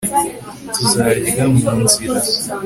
[0.75, 2.19] Tuzarya mu nzira